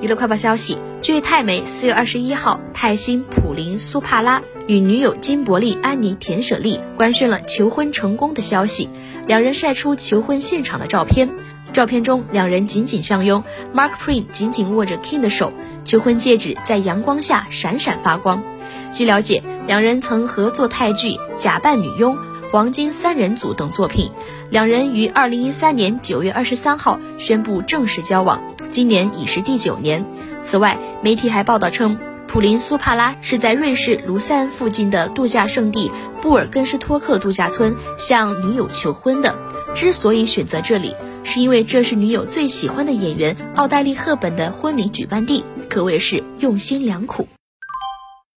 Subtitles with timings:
[0.00, 8.88] 娱乐快报消息，据泰媒四月二十一号，泰星普林苏帕拉与女友金伯利安妮田舍利官宣了求婚成功的消息，
[9.26, 11.28] 两人晒出求婚现场的照片。
[11.72, 13.42] 照片中，两人紧紧相拥
[13.74, 15.52] ，Mark Prince 紧紧握着 King 的手，
[15.84, 18.42] 求婚戒指在阳光下闪闪发光。
[18.92, 22.14] 据了解，两人曾合作泰剧《假扮女佣》
[22.52, 24.12] 《黄金三人组》等作品。
[24.50, 28.53] 两人于二零一三年九月二十三号宣布正式交往。
[28.74, 30.04] 今年已是第九年。
[30.42, 31.96] 此外，媒体还报道称，
[32.26, 39.36] 普林苏帕拉是在瑞士卢塞恩附近的度假胜地布尔根斯托克度假村向女友求婚的。
[39.76, 40.92] 之所以选择这里，
[41.22, 47.28] 是因为这是女友最喜欢的演员奥黛丽·赫本的婚礼举办地，可谓是用心良苦。